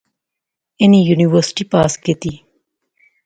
[0.81, 2.33] انی یونیورسٹی پاس کیتی